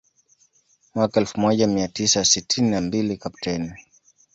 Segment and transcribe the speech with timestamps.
[0.95, 3.73] Mwaka elfu moja mia tisa sitini na mbili Kapteni